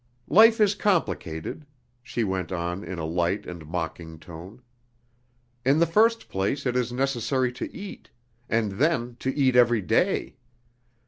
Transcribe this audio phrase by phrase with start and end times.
[0.31, 1.67] "Life is complicated,"
[2.01, 4.63] she went on in a light and mocking tone.
[5.63, 8.09] "In the first place it is necessary to eat,
[8.49, 10.37] and then to eat every day.